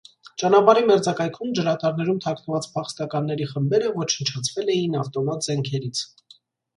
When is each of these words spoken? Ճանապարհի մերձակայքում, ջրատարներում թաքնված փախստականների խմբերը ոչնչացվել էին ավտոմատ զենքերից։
Ճանապարհի 0.41 0.81
մերձակայքում, 0.91 1.49
ջրատարներում 1.59 2.21
թաքնված 2.23 2.67
փախստականների 2.77 3.47
խմբերը 3.51 3.91
ոչնչացվել 3.99 4.73
էին 4.77 4.97
ավտոմատ 5.03 5.47
զենքերից։ 5.49 6.03